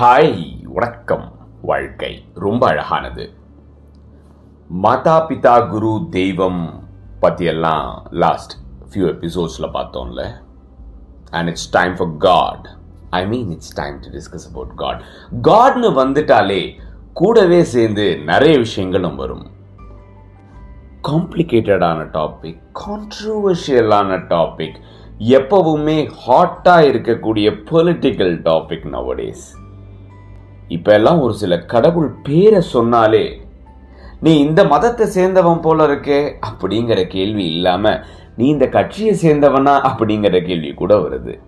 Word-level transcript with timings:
Hi 0.00 0.62
வணக்கம் 0.64 1.32
வாழ்க்கை. 1.62 2.24
ரொம்ப 2.34 2.66
அழகானது. 2.66 3.30
மாதா 4.68 5.28
பிதா 5.28 5.68
குரு 5.68 6.06
தெய்வம் 6.10 6.88
பற்றியெல்லாம் 7.20 8.06
லாஸ்ட் 8.10 8.52
ஃபியூ 8.90 9.00
எபிசோட்ஸில் 9.00 9.70
பார்த்தோம்ல. 9.72 10.30
And 11.30 11.48
it's 11.48 11.70
time 11.70 11.96
for 11.96 12.16
God 12.16 12.68
I 13.10 13.26
mean 13.26 13.50
it's 13.50 13.74
time 13.74 14.00
to 14.00 14.08
discuss 14.08 14.48
about 14.48 14.74
God 14.74 15.02
காட்னு 15.42 15.80
வந்துட்டாலே 15.80 16.80
கூடவே 17.12 17.62
சேர்ந்து 17.62 18.18
நிறைய 18.18 18.58
விஷயங்களும் 18.58 19.16
வரும். 19.16 19.52
காம்ப்ளிகேட்டடான 21.08 22.08
டாபிக் 22.12 22.62
கான்ட்ரவர்ஷியலான 22.86 24.16
டாபிக் 24.28 24.80
எப்பவுமே 25.20 26.10
ஹாட்டாக 26.26 26.86
இருக்கக்கூடிய 26.86 27.50
பொலிட்டிக்கல் 27.70 28.42
டாபிக் 28.42 28.84
நவடேஸ் 28.84 29.54
இப்போ 30.68 30.92
எல்லாம் 30.92 31.20
ஒரு 31.20 31.34
சில 31.34 31.58
கடவுள் 31.58 32.14
பேரை 32.22 32.60
சொன்னாலே 32.60 33.42
நீ 34.20 34.38
இந்த 34.38 34.64
மதத்தை 34.64 35.06
சேர்ந்தவன் 35.06 35.60
போல 35.60 35.86
இருக்கே 35.86 36.38
அப்படிங்கிற 36.40 37.06
கேள்வி 37.06 37.46
இல்லாமல் 37.46 38.04
நீ 38.36 38.48
இந்த 38.48 38.68
கட்சியை 38.68 39.14
சேர்ந்தவனா 39.22 39.80
அப்படிங்கிற 39.80 40.44
கேள்வி 40.44 40.74
கூட 40.74 40.96
வருது. 40.96 41.38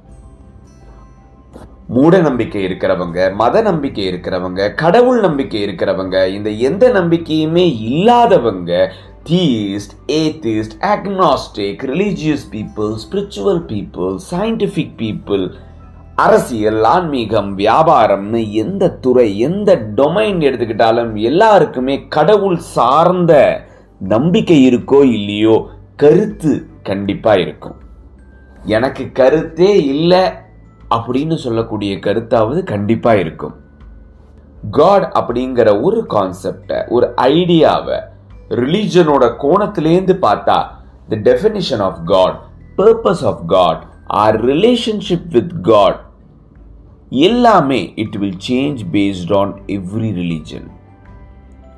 மூட 1.89 2.19
நம்பிக்கை 2.19 2.69
இருக்கிறவங்க 2.69 3.35
மத 3.35 3.63
நம்பிக்கை 3.63 4.13
இருக்கிறவங்க 4.13 4.75
கடவுள் 4.75 5.21
நம்பிக்கை 5.21 5.67
இருக்கிறவங்க 5.67 6.27
இந்த 6.29 6.51
எந்த 6.51 6.89
நம்பிக்கையுமே 6.89 7.75
இல்லாதவங்க 7.81 8.93
theist 9.31 9.95
atheist 10.07 10.75
agnostic 10.89 11.79
religious 11.91 12.45
people 12.51 12.93
spiritual 13.05 13.61
people 13.71 14.19
scientific 14.31 14.93
people 14.97 15.45
அரசியல் 16.15 16.83
ஆன்மீகம் 16.83 17.59
வியாபாரம்னு 17.59 18.53
எந்த 18.53 18.91
துறை 18.91 19.39
எந்த 19.39 19.77
டொமைன் 19.97 20.39
எடுத்துக்கிட்டாலும் 20.49 21.13
எல்லாருக்குமே 21.15 22.07
கடவுள் 22.09 22.57
சார்ந்த 22.57 23.65
நம்பிக்கை 23.99 24.59
இருக்கோ 24.69 25.05
இல்லையோ 25.13 25.69
கருத்து 25.97 26.67
கண்டிப்பாக 26.83 27.41
இருக்கும். 27.41 27.77
எனக்கு 28.65 29.13
கருத்தே 29.13 29.85
இல்லை 29.85 30.25
அப்படின்னு 30.91 31.35
சொல்லக்கூடிய 31.35 31.95
கருத்தாவது 31.95 32.63
கண்டிப்பாக 32.63 33.19
இருக்கும். 33.19 33.57
காட் 34.71 35.13
அப்படிங்கிற 35.15 35.83
ஒரு 35.83 36.07
கான்செப்டை 36.11 36.89
ஒரு 36.89 37.13
ஐடியாவை 37.17 37.99
ரிலீஜனோட 38.61 39.25
கோணத்திலேருந்து 39.43 40.17
பார்த்தா 40.23 40.57
the 41.09 41.17
definition 41.29 41.83
of 41.89 42.01
God 42.05 42.37
purpose 42.79 43.25
of 43.25 43.43
God 43.47 43.83
or 44.23 44.37
relationship 44.45 45.29
with 45.37 45.55
God 45.69 46.01
எல்லாமே 47.27 47.81
it 47.97 48.17
will 48.17 48.39
change 48.47 48.81
based 48.95 49.33
on 49.33 49.53
every 49.77 50.11
religion 50.21 50.67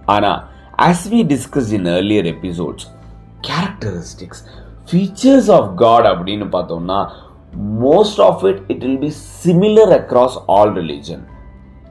ஆனால் 0.07 0.41
as 0.89 1.07
we 1.09 1.21
discuss 1.35 1.73
in 1.79 1.89
earlier 1.97 2.29
episodes 2.35 2.87
characteristics 3.49 4.43
features 4.89 5.51
of 5.51 5.71
God 5.77 6.07
அப்படின்னு 6.13 6.47
பார்த்தோம்னா 6.55 7.01
most 7.81 8.21
of 8.21 8.45
it 8.45 8.63
it 8.71 8.83
will 8.85 9.01
be 9.01 9.13
similar 9.43 9.93
across 10.01 10.39
all 10.49 10.73
religion 10.75 11.25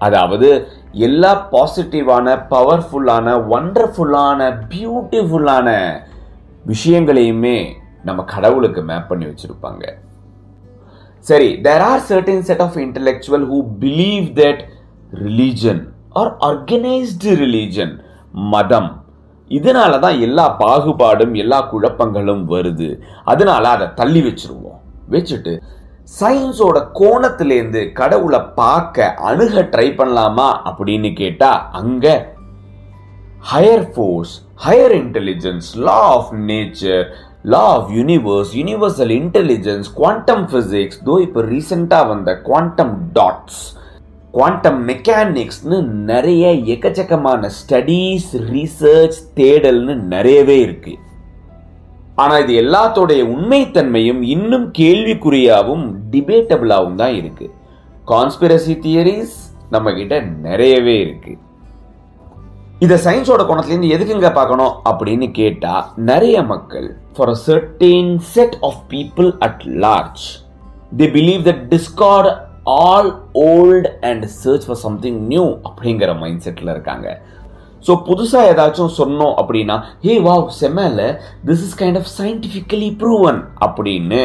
அதாவது 0.01 0.49
எல்லா 0.91 1.47
பாசிட்டிவான 1.51 2.45
பவர்ஃபுல்லான 2.49 3.27
ஒண்டர்ஃபுல்லான 3.49 4.59
பியூட்டிஃபுல்லான 4.69 5.99
விஷயங்களையுமே 6.67 7.65
நம்ம 8.03 8.23
கடவுளுக்கு 8.23 8.81
மேப் 8.81 9.07
பண்ணி 9.07 9.25
வச்சுருப்பாங்க. 9.25 9.83
சரி 11.19 11.61
there 11.61 11.81
are 11.81 12.01
certain 12.09 12.39
set 12.39 12.61
of 12.61 12.75
intellectual 12.75 13.45
who 13.51 13.65
believe 13.79 14.27
that 14.33 14.61
religion 15.23 15.81
or 16.09 16.37
organised 16.39 17.33
religion 17.43 17.99
மதம் 18.31 19.05
இதனால 19.49 19.99
தான் 19.99 20.19
எல்லா 20.19 20.59
பாகுபாடும் 20.59 21.33
எல்லா 21.33 21.69
குழப்பங்களும் 21.73 22.43
வருது. 22.49 22.99
அதனால 23.23 23.69
அதை 23.69 23.87
தள்ளி 23.95 24.21
வச்சிருவோம். 24.21 24.79
வச்சுட்டு 25.09 25.61
சயின்ஸோட 26.07 26.77
கோணத்திலேருந்து 26.93 27.81
கடவுளை 27.91 28.39
பார்க்க 28.55 29.07
அணுக 29.29 29.63
ட்ரை 29.73 29.87
பண்ணலாமா 29.91 30.49
அப்படின்னு 30.65 31.09
கேட்டா 31.13 31.51
அங்க 31.73 32.05
higher 33.43 33.87
force 33.93 34.33
higher 34.61 34.95
intelligence 34.95 35.67
law 35.87 35.97
of 36.13 36.29
nature 36.47 37.03
law 37.45 37.63
of 37.73 37.89
universe 37.91 38.53
universal 38.53 39.13
intelligence 39.17 39.89
quantum 39.93 40.45
physics 40.53 41.01
though 41.03 41.15
இப்போ 41.19 41.43
ரீசெண்டாக 41.49 42.07
வந்த 42.07 42.33
குவாண்டம் 42.41 42.95
டாட்ஸ் 43.13 43.61
குவாண்டம் 44.33 44.79
மெக்கானிக்ஸ்னு 44.87 45.77
நிறைய 46.05 46.45
எக்கச்சக்கமான 46.73 47.49
ஸ்டடீஸ் 47.59 48.31
ரிசர்ச் 48.49 49.19
தேடல்னு 49.35 49.95
நிறையவே 50.07 50.57
இருக்குது 50.63 51.03
ஆனால் 52.21 52.41
இது 52.43 52.53
எல்லாத்தோடைய 52.61 53.21
உண்மைத்தன்மையும் 53.33 54.21
இன்னும் 54.35 54.67
கேள்விக்குறியாகவும் 54.79 55.83
டிபேட்டபிளாகவும் 56.13 57.01
தான் 57.01 57.15
இருக்கு. 57.19 57.47
கான்ஸ்பிரசி 58.11 58.75
தியரிஸ் 58.85 59.35
நம்ம 59.75 59.93
கிட்ட 59.93 60.15
நிறையவே 60.47 60.95
இருக்கு. 60.99 61.33
இதை 62.85 62.97
சயின்ஸோட 63.05 63.43
கோணத்துலேருந்து 63.49 63.93
எதுக்குங்க 63.95 64.29
பார்க்கணும் 64.33 64.73
அப்படின்னு 64.89 65.27
கேட்டால் 65.31 65.85
நிறைய 66.09 66.37
மக்கள் 66.53 66.87
for 67.15 67.31
a 67.35 67.37
certain 67.47 68.11
set 68.33 68.57
of 68.61 68.81
people 68.89 69.29
at 69.47 69.63
large 69.85 70.25
they 70.99 71.07
believe 71.15 71.41
that 71.49 71.63
discard 71.75 72.29
all 72.81 73.09
old 73.31 73.89
and 74.09 74.25
search 74.41 74.67
for 74.67 74.81
something 74.85 75.19
new 75.33 75.45
அப்படிங்கிற 75.69 76.19
மைண்ட் 76.23 76.43
செட்டில் 76.45 76.73
இருக்காங்க. 76.75 77.07
ஸோ 77.85 77.93
புதுசாக 78.07 78.49
ஏதாச்சும் 78.51 78.93
சொன்னோம் 78.99 79.33
அப்படின்னா 79.41 79.75
hey 80.05 80.13
wow 80.27 80.45
செம்மல 80.59 81.01
this 81.49 81.63
is 81.67 81.77
kind 81.81 81.99
of 82.01 82.11
scientifically 82.19 82.89
proven 83.01 83.39
அப்படின்னு 83.65 84.23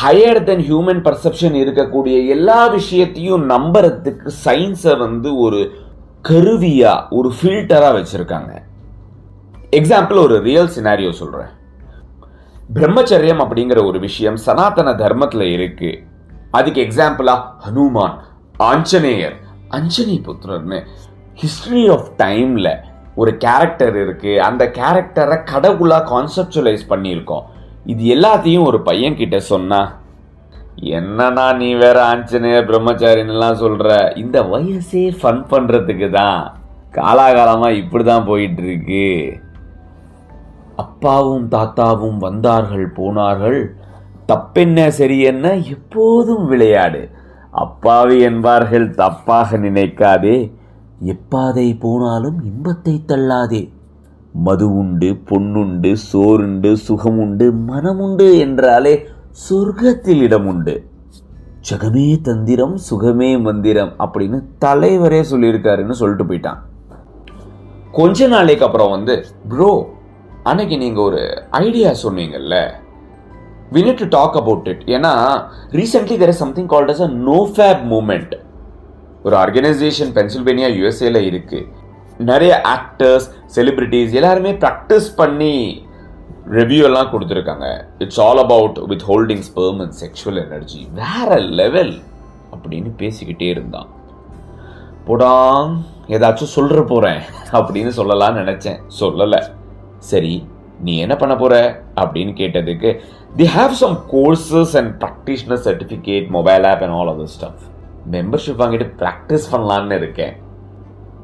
ஹையர் 0.00 0.40
தென் 0.48 0.64
ஹியூமன் 0.66 1.00
பர்செப்ஷன் 1.06 1.56
இருக்கக்கூடிய 1.62 2.16
எல்லா 2.34 2.58
விஷயத்தையும் 2.74 3.44
நம்புறதுக்கு 3.54 4.32
சயின்ஸை 4.44 4.94
வந்து 5.04 5.30
ஒரு 5.44 5.60
கருவியாக 6.28 7.06
ஒரு 7.18 7.28
ஃபில்டராக 7.36 7.94
வச்சுருக்காங்க. 7.98 8.52
எக்ஸாம்பிள் 9.78 10.18
ஒரு 10.26 10.36
ரியல் 10.48 10.72
சினாரியோ 10.76 11.10
சொல்கிறேன் 11.20 11.52
பிரம்மச்சரியம் 12.76 13.42
அப்படிங்கிற 13.44 13.80
ஒரு 13.90 13.98
விஷயம் 13.98 14.36
சனாதன 14.46 14.88
தர்மத்தில் 15.02 15.46
இருக்கு. 15.56 15.90
அதுக்கு 16.58 16.80
எக்ஸாம்பிளா 16.86 17.34
ஹனுமான் 17.64 18.16
ஆஞ்சநேயர் 18.70 19.36
அஞ்சனி 19.78 20.16
புத்திரர்னு. 20.26 20.78
ஹிஸ்ட்ரி 21.40 21.82
ஆஃப் 21.94 22.08
டைமில் 22.22 22.72
ஒரு 23.20 23.30
கேரக்டர் 23.44 23.96
இருக்குது 24.02 24.42
அந்த 24.48 24.62
கேரக்டரை 24.78 25.38
கடவுளாக 25.52 26.08
கான்செப்டுவலைஸ் 26.12 26.84
பண்ணியிருக்கோம். 26.92 27.46
இது 27.92 28.02
எல்லாத்தையும் 28.16 28.68
ஒரு 28.70 28.78
பையன் 28.88 29.18
கிட்ட 29.20 29.38
சொன்னா 29.52 29.80
என்னன்னா 30.98 31.46
நீ 31.60 31.68
வேற 31.82 31.98
ஆஞ்சநேயர் 32.12 32.68
பிரம்மச்சாரின்லாம் 32.68 33.60
சொல்ற? 33.64 33.88
இந்த 34.22 34.38
வயசே 34.52 35.04
ஃபன் 35.20 35.42
பண்றதுக்கு 35.52 36.08
தான். 36.10 36.40
காலாகாலமாக 36.98 37.80
இப்படி 37.82 38.04
தான் 38.04 38.28
போயிட்டு 38.30 38.62
இருக்கு 38.66 39.08
அப்பாவும் 40.84 41.46
தாத்தாவும் 41.54 42.18
வந்தார்கள் 42.26 42.86
போனார்கள். 42.98 43.60
தப்பென்ன 44.30 44.86
சரியென்ன 45.00 45.46
எப்போதும் 45.74 46.46
விளையாடு. 46.52 47.02
அப்பாவி 47.64 48.16
என்பார்கள் 48.30 48.86
தப்பாக 49.02 49.58
நினைக்காதே. 49.66 50.38
எப்பாதை 51.00 51.78
போனாலும் 51.80 52.38
இன்பத்தை 52.44 53.04
தள்ளாதே. 53.06 53.60
மது 54.32 54.66
உண்டு 54.74 55.08
பொன்னுண்டு 55.28 55.92
சோறுண்டு 55.92 56.70
சுகமுண்டு 56.88 57.46
மனமுண்டு 57.68 58.38
என்றாலே 58.38 58.94
சொர்க்கத்தில் 59.48 60.22
இடம் 60.26 60.46
உண்டு 60.46 60.74
ஜகமே 61.70 62.20
தந்திரம் 62.22 62.76
சுகமே 62.76 63.30
மந்திரம் 63.40 63.92
அப்படின்னு 63.98 64.38
தலைவரே 64.64 65.20
சொல்லியிருக்காருன்னு 65.30 65.96
சொல்லிட்டு 66.00 66.24
போயிட்டான். 66.24 66.60
கொஞ்ச 67.92 68.28
நாளைக்கு 68.28 68.64
அப்புறம் 68.64 68.90
வந்து 68.90 69.24
ப்ரோ 69.48 69.72
அன்னைக்கு 70.42 70.78
நீங்க 70.78 71.00
ஒரு 71.00 71.22
ஐடியா 71.50 71.90
சொன்னீங்கல்ல? 72.02 72.54
We 73.72 73.82
need 73.86 74.00
to 74.04 74.08
talk 74.08 74.36
about 74.36 74.68
it 74.68 74.84
ஏன்னா 74.86 75.12
recently 75.70 76.18
there 76.22 76.28
is 76.28 76.42
something 76.44 76.66
called 76.66 76.92
as 76.94 77.00
a 77.00 77.08
NoFap 77.56 77.82
movement 77.94 78.32
ஒரு 79.24 79.36
ஆர்கனைசேஷன் 79.36 80.12
பென்சில்வேனியா 80.14 80.68
யூஎஸ்ஏல 80.76 81.16
இருக்கு. 81.16 81.68
நிறைய 82.18 82.62
ஆக்டர்ஸ் 82.68 83.26
செலிபிரிட்டிஸ் 83.54 84.12
எல்லாருமே 84.12 84.52
ப்ராக்டிஸ் 84.52 85.08
பண்ணி 85.16 85.86
ரிவ்யூ 86.50 86.82
எல்லாம் 86.82 87.10
கொடுத்துருக்காங்க. 87.12 87.66
It's 87.98 88.20
all 88.20 88.38
about 88.38 88.78
withholding 89.08 89.42
sperm 89.48 89.80
and 89.80 89.94
sexual 90.02 90.44
energy 90.46 90.88
வேற 90.92 91.38
லெவல் 91.40 91.92
அப்படின்னு 92.52 92.90
பேசிக்கிட்டே 92.98 93.48
இருந்தான். 93.48 93.88
போடா 95.06 95.32
ஏதாச்சும் 96.08 96.54
சொல்ற 96.56 96.86
போறேன் 96.86 97.20
அப்படின்னு 97.52 97.92
சொல்லலாம்னு 97.98 98.42
நினைச்சேன். 98.42 98.80
சொல்லலை. 99.00 99.40
சரி 99.98 100.46
நீ 100.80 100.98
என்ன 100.98 101.16
பண்ண 101.16 101.36
போற 101.36 101.82
அப்படின்னு 102.00 102.32
கேட்டதுக்கு 102.40 102.98
they 103.36 103.48
have 103.56 103.68
some 103.68 103.96
courses 104.12 104.76
and 104.76 105.02
practitioner 105.02 105.64
certificate 105.66 106.28
mobile 106.28 106.64
app 106.64 106.82
and 106.82 106.92
all 106.92 107.08
other 107.08 107.28
stuff 107.34 107.66
membership 108.10 108.58
வாங்கிட்டு 108.58 108.90
ப்ராக்டிஸ் 108.98 109.40
பண்ணலான்னு 109.52 109.96
இருக்கேன். 109.96 110.32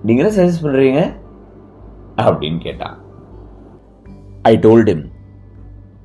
நீங்க 0.02 0.28
என்ன 0.28 0.42
சஜஸ்ட் 0.42 0.64
பண்றீங்க? 0.64 1.16
அப்படின்னு 2.16 2.60
கேட்டான். 2.60 2.98
ஐ 4.42 4.56
டோல்ட் 4.56 4.88
him 4.88 5.04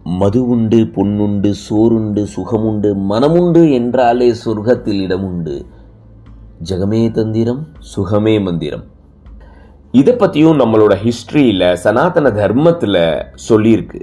மது 0.03 0.47
உண்டு 0.47 0.77
பொன்னுண்டு 0.77 1.49
சோறுண்டு 1.49 2.27
சுகமுண்டு 2.35 2.93
மனமுண்டு 3.09 3.73
என்றாலே 3.73 4.35
சொர்க்கத்தில் 4.45 4.99
இடமுண்டு 4.99 5.65
ஜெகமே 6.69 7.11
தந்திரம் 7.11 7.67
சுகமே 7.79 8.39
மந்திரம். 8.39 8.83
இதை 9.91 10.15
பற்றியும் 10.15 10.59
நம்மளோட 10.59 10.95
ஹிஸ்ட்ரியில் 10.95 11.73
சனாதன 11.73 12.31
தர்மத்தில் 12.31 13.25
சொல்லியிருக்கு. 13.49 14.01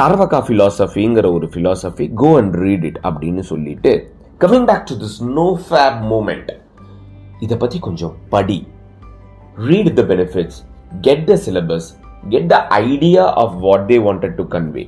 சார்வகா 0.00 0.42
ஃபிலாசபிங்கிற 0.42 1.32
ஒரு 1.32 1.46
philosophy 1.46 2.12
go 2.14 2.36
and 2.36 2.54
read 2.54 2.84
it 2.84 2.98
அப்படின்னு 3.02 3.40
சொல்லிட்டு 3.40 4.12
coming 4.40 4.66
back 4.70 4.84
to 4.90 4.96
this 5.04 5.18
NoFap 5.68 6.00
movement 6.10 6.50
இதை 7.40 7.56
பற்றி 7.56 7.78
கொஞ்சம் 7.78 8.14
படி 8.28 8.58
read 9.68 9.94
the 9.94 10.02
benefits 10.02 10.60
get 11.00 11.24
the 11.30 11.36
syllabus 11.46 11.88
get 12.28 12.50
the 12.52 12.58
idea 12.82 13.24
of 13.44 13.56
what 13.60 13.86
they 13.86 13.98
wanted 14.08 14.36
to 14.36 14.46
convey 14.48 14.84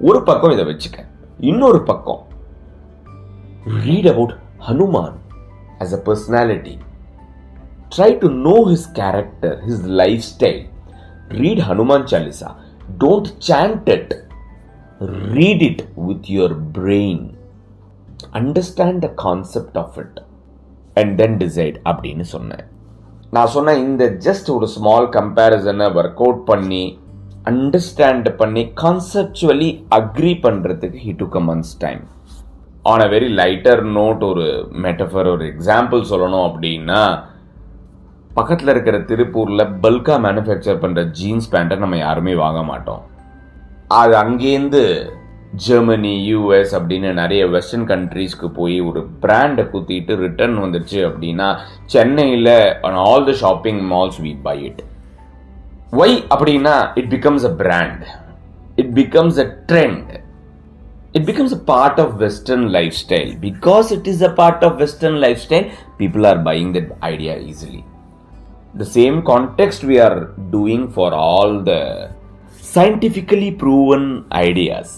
ஒரு 0.00 0.22
பக்கம் 0.22 0.54
இதை 0.56 0.64
வச்சுக்க 0.64 0.98
இன்னொரு 1.40 1.82
பக்கம் 1.82 2.24
read 3.84 4.10
about 4.14 4.34
Hanuman 4.58 5.16
as 5.78 5.92
a 5.92 5.98
personality. 5.98 6.78
Try 7.90 8.14
to 8.14 8.28
know 8.28 8.64
his 8.64 8.86
character, 8.88 9.60
his 9.60 9.82
lifestyle. 9.82 10.64
Read 11.30 11.58
Hanuman 11.58 12.02
Chalisa. 12.02 12.56
Don't 12.98 13.38
chant 13.40 13.88
it. 13.88 14.26
Read 15.00 15.62
it 15.62 15.88
with 15.96 16.28
your 16.28 16.54
brain. 16.54 17.35
Understand 18.40 19.00
the 19.06 19.08
concept 19.24 19.78
of 19.82 19.96
it 20.02 20.18
and 21.00 21.12
then 21.22 21.36
decide 21.44 21.76
அப்படின்னு 21.90 22.26
சொன்னேன். 22.34 22.64
நான் 23.36 23.52
சொன்னேன் 23.56 23.80
இந்த 23.88 24.04
just 24.26 24.48
ஒரு 24.56 24.66
small 24.74 25.08
கம்பேரிசனை 25.18 25.86
work 26.00 26.22
out 26.26 26.44
பண்ணி 26.50 26.84
understand 27.52 28.28
பண்ணி 28.40 28.62
conceptually 28.82 29.70
agree 29.98 30.34
பண்ணுறதுக்கு 30.46 31.00
he 31.06 31.14
took 31.22 31.38
a 31.40 31.42
months 31.48 31.74
time 31.84 32.02
on 32.92 33.02
a 33.06 33.08
very 33.14 33.30
lighter 33.40 33.82
note 33.98 34.22
ஒரு 34.30 34.46
மெட்டஃபர் 34.86 35.28
ஒரு 35.34 35.44
எக்ஸாம்பிள் 35.52 36.02
சொல்லணும் 36.12 36.46
அப்படின்னா 36.48 37.00
பக்கத்தில் 38.38 38.72
இருக்கிற 38.72 38.96
திருப்பூரில் 39.10 39.64
பல்காக 39.84 40.18
மேனுஃபேக்சர் 40.24 40.80
பண்ணுற 40.82 41.02
ஜீன்ஸ் 41.18 41.50
பேண்ட்டை 41.52 41.76
நம்ம 41.84 41.96
யாருமே 41.96 42.34
வாங்க 42.42 42.62
மாட்டோம். 42.62 43.02
அது 44.00 44.14
அங்கேருந்து 44.24 44.82
ஜெர்மனி 45.64 46.12
யூஎஸ் 46.24 46.72
அப்படின்னு 46.76 47.10
நிறைய 47.18 47.42
வெஸ்டர்ன் 47.52 47.86
கண்ட்ரீஸ்க்கு 47.90 48.48
போய் 48.56 48.76
ஒரு 48.88 49.00
பிராண்டை 49.22 49.64
குத்திட்டு 49.72 50.14
ரிட்டர்ன் 50.22 50.56
வந்துடுச்சு 50.62 51.00
அப்படின்னா 51.08 51.48
சென்னையில் 51.86 52.52
on 52.88 53.00
all 53.04 53.26
the 53.28 53.34
shopping 53.42 53.80
malls 53.92 54.20
we 54.24 54.32
buy 54.46 54.56
it 54.68 54.82
why 55.96 56.16
அப்படின்னா 56.32 56.76
it 57.00 57.10
becomes 57.14 57.46
a 57.50 57.52
brand 57.62 58.04
it 58.78 58.92
becomes 58.94 59.38
a 59.38 59.48
trend 59.70 60.12
it 61.14 61.26
becomes 61.26 61.54
a 61.54 61.62
part 61.70 62.00
of 62.04 62.14
western 62.18 62.66
lifestyle 63.02 63.32
because 63.46 63.90
it 63.96 64.08
is 64.08 64.24
a 64.24 64.32
part 64.40 64.64
of 64.64 64.76
western 64.82 65.18
lifestyle 65.44 65.68
people 66.00 66.26
are 66.32 66.42
buying 66.48 66.72
that 66.76 66.92
idea 67.10 67.36
easily 67.46 67.82
the 68.76 68.86
same 68.92 69.18
context 69.24 69.82
we 69.84 69.98
are 70.00 70.16
doing 70.50 70.86
for 70.94 71.14
all 71.26 71.56
the 71.64 71.74
scientifically 72.64 73.50
proven 73.60 74.08
ideas 74.42 74.94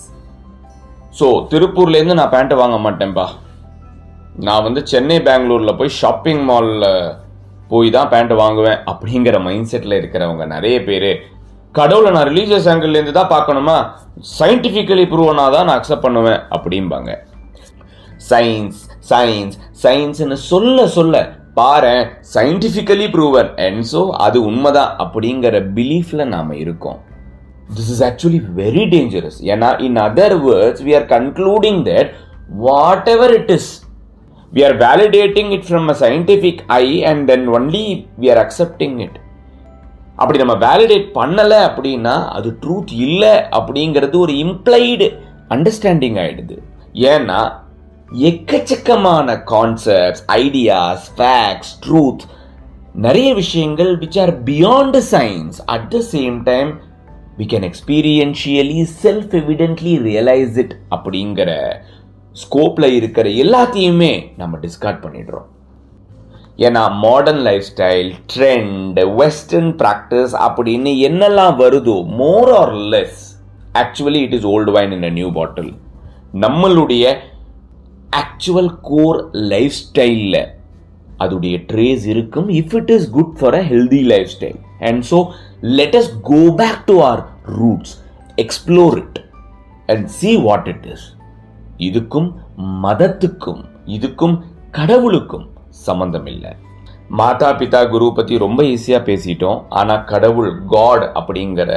so 1.19 1.27
திருப்பூர்லேருந்து 1.53 2.19
நான் 2.19 2.35
பேண்ட்டை 2.35 2.57
வாங்க 2.63 2.77
மாட்டேன்ப்பா 2.87 3.27
நான் 4.47 4.65
வந்து 4.67 4.81
சென்னை 4.91 5.17
பெங்களூரில் 5.29 5.79
போய் 5.79 5.97
shopping 6.01 6.43
மாலில் 6.49 6.91
போய் 7.71 7.89
தான் 7.97 8.11
பேண்ட்டு 8.13 8.35
வாங்குவேன் 8.43 8.79
அப்படிங்கிற 8.91 9.39
மைண்ட் 9.47 9.71
செட்டில் 9.71 9.97
இருக்கிறவங்க 10.01 10.45
நிறைய 10.53 10.77
பேர். 10.89 11.11
கடவுளை 11.79 12.11
நான் 12.15 12.29
ரிலீஜியஸ் 12.31 12.69
ஆங்கிள்லேருந்து 12.73 13.17
தான் 13.19 13.33
பார்க்கணுமா? 13.33 13.75
சயின்டிஃபிக்கலி 14.39 15.05
ப்ரூவனாக 15.13 15.53
தான் 15.55 15.67
நான் 15.69 15.79
அக்செப்ட் 15.81 16.07
பண்ணுவேன் 16.07 16.41
அப்படிம்பாங்க. 16.57 17.11
சயின்ஸ் 18.31 18.79
சயின்ஸ் 19.11 19.59
சயின்ஸ்னு 19.83 20.39
சொல்ல 20.53 20.87
சொல்ல 20.97 21.25
பாரு 21.59 21.93
சயின்டிஃபிக்கலி 22.35 23.07
ப்ரூவன் 23.17 23.51
அண்ட் 23.67 23.85
ஸோ 23.93 24.01
அது 24.27 24.39
உண்மைதான் 24.51 24.95
அப்படிங்கிற 25.05 25.61
பிலீஃபில் 25.77 26.31
நாம் 26.35 26.59
இருக்கோம். 26.65 26.99
This 27.77 27.91
is 27.95 28.03
actually 28.11 28.41
very 28.63 28.87
dangerous 28.95 29.39
ஏன்னா 29.53 29.71
in 29.89 30.01
other 30.09 30.37
words 30.49 30.83
we 30.89 30.95
are 31.01 31.07
concluding 31.17 31.83
that 31.91 32.11
whatever 33.17 33.35
it 33.41 33.53
is 33.59 33.71
we 34.53 34.63
are 34.67 34.77
validating 34.83 35.49
it 35.55 35.63
from 35.71 35.91
a 35.93 35.97
scientific 36.03 36.59
eye 36.77 36.95
and 37.09 37.29
then 37.31 37.43
only 37.57 37.83
we 38.21 38.27
are 38.33 38.39
accepting 38.45 38.95
it. 39.07 39.15
அப்படி 40.21 40.39
நம்ம 40.43 40.55
validate 40.63 41.09
பண்ணலை 41.19 41.59
அப்படின்னா 41.67 42.15
அது 42.37 42.51
truth 42.63 42.93
இல்லை 43.07 43.35
அப்படிங்கிறது 43.59 44.17
ஒரு 44.25 44.33
implied 44.45 45.07
understanding 45.55 46.17
ஆயிடுது. 46.23 46.57
ஏன்னா 47.13 47.41
எக்கச்சக்கமான 48.31 49.37
கான்செப்ட்ஸ் 49.53 50.25
ஐடியாஸ் 50.41 51.07
ஃபேக்ட்ஸ் 51.19 51.75
ட்ரூத் 51.87 52.25
நிறைய 53.07 53.29
விஷயங்கள் 53.43 53.93
which 54.05 54.19
are 54.25 54.35
beyond 54.51 54.99
science 55.15 55.59
at 55.75 55.89
the 55.97 56.01
same 56.15 56.39
time 56.51 56.71
we 57.39 57.47
can 57.47 57.67
experientially 57.69 58.81
self 59.03 59.35
evidently 59.35 59.93
realise 60.09 60.59
it 60.59 60.75
அப்படிங்கிற 60.91 61.51
ஸ்கோப்பில் 62.37 62.89
இருக்கிற 62.93 63.29
எல்லாத்தையுமே 63.45 64.13
நம்ம 64.37 64.59
டிஸ்கார்ட் 64.59 65.01
பண்ணிடுறோம். 65.05 65.47
ஏன்னா 66.59 66.83
modern 66.99 67.43
lifestyle 67.65 68.09
trend 68.35 68.99
western 69.21 69.73
practice 69.83 70.33
அப்படின்னு 70.47 70.93
என்னெல்லாம் 71.09 71.57
வருதோ 71.57 71.97
more 72.23 72.51
or 72.53 72.75
less 72.95 73.21
actually 73.75 74.21
it 74.21 74.33
is 74.33 74.47
old 74.47 74.71
wine 74.71 74.93
in 74.93 75.03
a 75.03 75.11
new 75.11 75.33
bottle 75.33 75.73
நம்மளுடைய 76.35 77.05
ஆக்சுவல் 78.17 78.73
கோர் 78.83 79.19
லைஃப் 79.33 79.77
ஸ்டைலில் 79.83 80.41
அதுடைய 81.19 81.57
ட்ரேஸ் 81.67 82.07
இருக்கும் 82.07 82.49
if 82.49 82.75
it 82.75 82.91
is 82.91 83.11
good 83.11 83.35
for 83.41 83.55
a 83.55 83.63
healthy 83.63 84.03
lifestyle 84.31 84.61
and 84.81 85.05
so 85.11 85.27
let 85.61 85.97
us 85.97 86.21
go 86.23 86.53
back 86.57 86.85
to 86.85 87.01
our 87.01 87.27
roots 87.45 88.07
explore 88.37 88.99
it, 88.99 89.19
and 89.87 90.09
see 90.23 90.43
what 90.43 90.67
it 90.67 90.85
is 90.85 91.17
இதுக்கும் 91.79 92.33
மதத்துக்கும் 92.59 93.65
இதுக்கும் 93.87 94.39
கடவுளுக்கும் 94.71 95.51
சம்பந்தம் 95.71 96.27
இல்லை 96.27 96.53
மாதா 97.09 97.53
பிதா 97.53 97.89
குரு 97.89 98.13
பற்றி 98.15 98.39
ரொம்ப 98.39 98.63
ஈஸியாக 98.63 99.05
பேசிட்டோம். 99.05 99.63
ஆனால் 99.69 100.05
கடவுள் 100.05 100.65
காட் 100.67 101.03
அப்படிங்கிற 101.03 101.71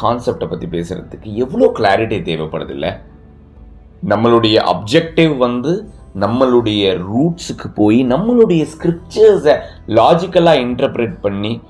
கான்செப்டை 0.00 0.48
பற்றி 0.48 0.66
பேசுகிறதுக்கு 0.66 1.34
எவ்வளோ 1.34 1.72
கிளாரிட்டி 1.78 2.22
தேவைப்படுது 2.22 2.96
நம்மளுடைய 4.08 4.74
அப்ஜெக்டிவ் 4.74 5.36
வந்து 5.36 5.88
நம்மளுடைய 6.20 7.04
ரூட்ஸுக்கு 7.14 7.74
போய் 7.74 8.06
நம்மளுடைய 8.06 8.66
ஸ்கிரிப்சர்ஸை 8.78 9.58
லாஜிக்கலாக 9.86 10.58
இன்டர்பிரேட் 10.58 11.20
பண்ணி 11.20 11.60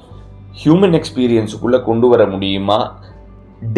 ஹியூமன் 0.61 0.95
எக்ஸ்பீரியன்ஸுக்குள்ளே 0.99 1.79
கொண்டு 1.89 2.09
வர 2.09 2.23
முடியுமா? 2.27 2.79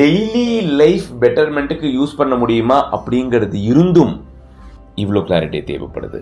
டெய்லி 0.00 0.46
லைஃப் 0.80 1.08
பெட்டர்மெண்ட்டுக்கு 1.22 1.88
யூஸ் 1.98 2.16
பண்ண 2.16 2.34
முடியுமா? 2.34 2.78
அப்படிங்கிறது 2.96 3.58
இருந்தும் 3.70 4.14
இவ்வளோ 5.02 5.22
கிளாரிட்டி 5.28 5.60
தேவைப்படுது. 5.70 6.20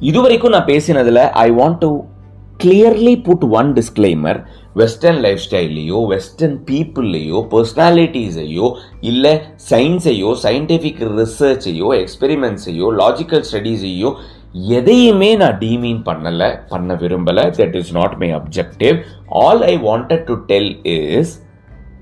இதுவரைக்கும் 0.00 0.54
நான் 0.54 0.70
பேசினதில் 0.72 1.24
I 1.46 1.48
want 1.50 1.80
to 1.84 1.90
clearly 2.62 3.14
put 3.26 3.44
one 3.58 3.68
disclaimer 3.78 4.38
western 4.74 5.20
life 5.24 5.42
ஸ்டைல்லையோ 5.44 5.98
western 6.06 6.56
பீப்புள்லையோ 6.70 7.38
பர்சனாலிட்டிஸையோ 7.52 8.66
இல்லை 9.00 9.32
சயின்ஸையோ 9.70 10.30
சயின்டிஃபிக் 10.44 11.02
ரிசர்ச்சையோ 11.18 11.88
எக்ஸ்பெரிமெண்ட்ஸையோ 12.02 12.88
லாஜிக்கல் 13.02 13.44
ஸ்டடீஸையோ 13.50 14.10
எதையுமே 14.52 15.36
நான் 15.36 15.58
டீமீன் 15.58 16.02
பண்ணலை 16.04 16.60
பண்ண 16.68 16.94
விரும்பலை. 16.94 17.44
That 17.58 17.74
is 17.74 17.92
not 17.92 18.16
my 18.16 18.34
objective 18.34 19.00
all 19.28 19.62
I 19.62 19.78
wanted 19.78 20.24
to 20.24 20.34
tell 20.34 20.84
is 20.84 21.46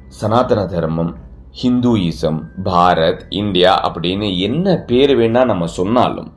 Sanatana 0.08 0.66
Dharmam 0.66 1.16
Hinduism 1.62 2.40
Bharat 2.64 3.20
India 3.28 3.72
அப்படின்னு 3.88 4.38
என்ன 4.38 4.76
பேர் 4.86 5.18
வேணால் 5.18 5.44
நம்ம 5.44 5.66
சொன்னாலும் 5.66 6.32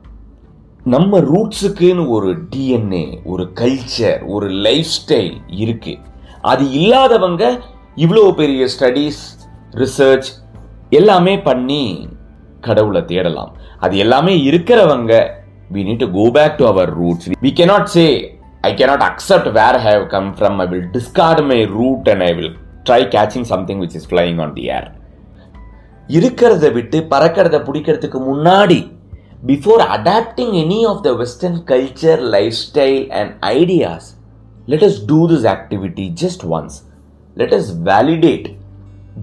நம்ம 0.84 1.20
ரூட்ஸுக்குன்னு 1.20 2.08
ஒரு 2.08 2.38
டிஎன்ஏ 2.56 3.22
ஒரு 3.24 3.50
கல்ச்சர் 3.54 4.26
ஒரு 4.26 4.48
லைஃப் 4.48 4.86
ஸ்டைல் 4.98 5.36
இருக்கு. 5.48 5.98
அது 6.42 6.70
இல்லாதவங்க 6.70 7.60
இவ்வளோ 7.96 8.32
பெரிய 8.32 8.68
ஸ்டடீஸ் 8.78 9.20
ரிசர்ச் 9.72 10.30
எல்லாமே 10.90 11.38
பண்ணி 11.38 12.08
கடவுளை 12.60 13.04
தேடலாம். 13.04 13.52
அது 13.78 13.98
எல்லாமே 13.98 14.36
இருக்கிறவங்க 14.36 15.38
we 15.69 15.83
need 15.83 15.99
to 15.99 16.09
go 16.09 16.25
back 16.31 16.57
to 16.59 16.65
our 16.65 16.87
roots 16.93 17.29
we 17.41 17.51
cannot 17.51 17.85
say 17.89 18.09
i 18.63 18.73
cannot 18.73 19.01
accept 19.01 19.47
where 19.57 19.75
i 19.79 19.85
have 19.87 20.03
come 20.09 20.29
from 20.35 20.61
i 20.61 20.65
will 20.65 20.85
discard 20.91 21.39
my 21.45 21.61
root 21.77 22.07
and 22.07 22.23
i 22.23 22.33
will 22.33 22.51
try 22.85 22.99
catching 23.09 23.45
something 23.45 23.79
which 23.79 23.95
is 23.95 24.05
flying 24.05 24.39
on 24.39 24.51
the 24.59 24.67
air 24.69 24.85
இருக்கிறத 26.09 26.65
விட்டு 26.73 26.97
பறக்கிறத 27.11 27.57
பிடிக்கிறதுக்கு 27.67 28.19
முன்னாடி 28.27 28.79
before 29.43 29.81
adapting 29.95 30.53
any 30.63 30.79
of 30.91 31.01
the 31.07 31.11
western 31.21 31.57
culture 31.71 32.21
lifestyle 32.65 32.99
and 33.19 33.31
ideas 33.55 34.09
let 34.71 34.85
us 34.89 34.99
do 35.11 35.19
this 35.31 35.47
activity 35.53 36.05
just 36.21 36.43
once 36.57 36.75
let 37.37 37.55
us 37.59 37.71
validate 37.89 38.47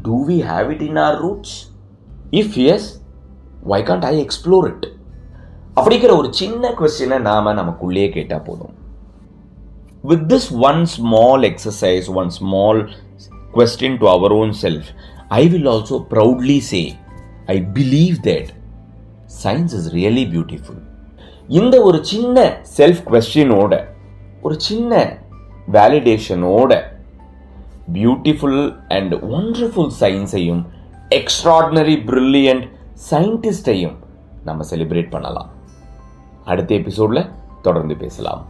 do 0.09 0.19
we 0.31 0.39
have 0.51 0.73
it 0.75 0.85
in 0.89 0.99
our 1.07 1.17
roots 1.27 1.55
if 2.41 2.57
yes 2.75 2.89
why 3.73 3.81
can't 3.91 4.07
I 4.11 4.15
explore 4.27 4.67
it 4.73 4.87
அப்படிங்கிற 5.78 6.18
ஒரு 6.18 6.34
சின்ன 6.34 6.70
கொஸ்டினை 6.70 7.18
நாம் 7.20 7.46
நமக்குள்ளேயே 7.46 8.10
கேட்டால் 8.10 8.42
போதும். 8.42 8.74
With 10.02 10.34
this 10.34 10.54
one 10.60 10.86
small 10.86 11.42
exercise 11.42 12.14
one 12.14 12.30
small 12.30 12.90
question 13.54 13.98
to 13.98 14.10
our 14.10 14.32
own 14.32 14.54
self 14.62 14.86
I 15.28 15.48
will 15.48 15.68
also 15.68 16.06
proudly 16.14 16.60
say 16.60 16.96
I 17.46 17.62
believe 17.74 18.16
that 18.30 18.48
science 19.44 19.74
is 19.74 19.94
really 19.94 20.26
beautiful 20.34 20.82
இந்த 21.48 21.82
ஒரு 21.82 22.06
சின்ன 22.06 22.62
செல்ஃப் 22.78 23.02
கொஸ்டினோட 23.12 23.86
ஒரு 24.42 24.60
சின்ன 24.60 25.20
வேலிடேஷனோட 25.72 26.82
பியூட்டிஃபுல் 27.94 28.78
அண்ட் 28.88 29.14
ஒண்டர்ஃபுல் 29.14 29.92
சயின்ஸையும் 30.00 30.64
எக்ஸ்ட்ராடினரி 31.10 31.98
பிரில்லியன்ட் 32.10 32.66
சயின்டிஸ்டையும் 33.12 33.96
நம்ம 34.44 34.66
செலிப்ரேட் 34.70 35.10
பண்ணலாம். 35.10 35.50
அடுத்த 36.48 36.76
எபிசோடில் 36.76 37.30
தொடர்ந்து 37.62 37.96
பேசலாம். 37.96 38.44